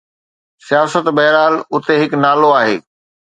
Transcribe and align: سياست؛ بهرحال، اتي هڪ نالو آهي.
سياست؛ 0.67 1.07
بهرحال، 1.17 1.53
اتي 1.75 1.95
هڪ 2.01 2.11
نالو 2.23 2.49
آهي. 2.61 2.75